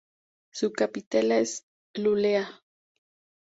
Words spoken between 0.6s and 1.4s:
capital